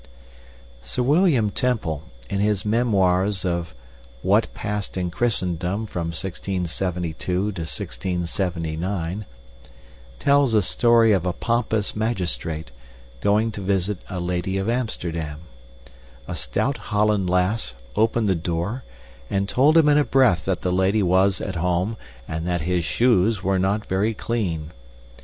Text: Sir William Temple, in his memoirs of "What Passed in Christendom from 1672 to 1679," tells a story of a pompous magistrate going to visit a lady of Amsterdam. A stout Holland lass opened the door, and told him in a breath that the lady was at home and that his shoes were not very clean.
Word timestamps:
Sir 0.81 1.03
William 1.03 1.51
Temple, 1.51 2.01
in 2.27 2.39
his 2.39 2.65
memoirs 2.65 3.45
of 3.45 3.75
"What 4.23 4.51
Passed 4.51 4.97
in 4.97 5.11
Christendom 5.11 5.85
from 5.85 6.07
1672 6.07 7.17
to 7.27 7.43
1679," 7.43 9.27
tells 10.17 10.55
a 10.55 10.63
story 10.63 11.11
of 11.11 11.27
a 11.27 11.33
pompous 11.33 11.95
magistrate 11.95 12.71
going 13.19 13.51
to 13.51 13.61
visit 13.61 13.99
a 14.09 14.19
lady 14.19 14.57
of 14.57 14.67
Amsterdam. 14.67 15.41
A 16.27 16.33
stout 16.35 16.79
Holland 16.89 17.29
lass 17.29 17.75
opened 17.95 18.27
the 18.27 18.33
door, 18.33 18.83
and 19.29 19.47
told 19.47 19.77
him 19.77 19.87
in 19.87 19.99
a 19.99 20.03
breath 20.03 20.45
that 20.45 20.61
the 20.61 20.71
lady 20.73 21.03
was 21.03 21.39
at 21.39 21.57
home 21.57 21.95
and 22.27 22.47
that 22.47 22.61
his 22.61 22.83
shoes 22.83 23.43
were 23.43 23.59
not 23.59 23.85
very 23.85 24.15
clean. 24.15 24.71